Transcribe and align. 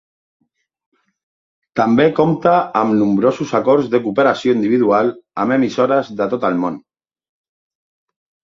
També 1.81 2.07
compta 2.19 2.53
amb 2.81 2.97
nombrosos 3.03 3.53
acords 3.61 3.93
de 3.93 4.01
cooperació 4.07 4.57
individual 4.59 5.13
amb 5.45 5.59
emissores 5.59 6.13
de 6.23 6.31
tot 6.35 6.51
el 6.53 6.61
món. 6.65 6.83